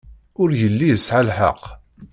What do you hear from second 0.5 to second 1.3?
yelli yesɛa